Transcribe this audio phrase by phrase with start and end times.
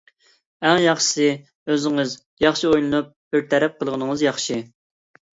[0.67, 1.25] ئەڭ ياخشىسى،
[1.73, 4.59] ئۆزىڭىز ياخشى ئويلىنىپ بىر تەرەپ قىلغىنىڭىز ياخشى.